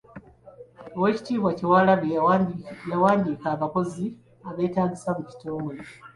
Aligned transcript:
Oweekitiibwa 0.97 1.51
Kyewalabye 1.57 2.11
yawandiika 2.91 3.47
abakozi 3.55 4.05
abeetaagisa 4.49 5.09
mu 5.17 5.23
kitongole. 5.29 5.81